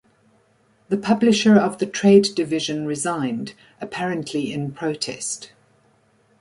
The 0.89 0.97
publisher 0.97 1.59
of 1.59 1.77
the 1.77 1.85
trade 1.85 2.29
division 2.33 2.87
resigned, 2.87 3.53
apparently 3.79 4.51
in 4.51 4.71
protest. 4.71 5.51